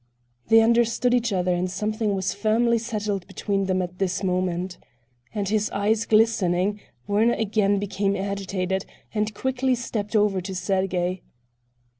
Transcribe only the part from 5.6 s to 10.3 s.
eyes glistening, Werner again became agitated and quickly stepped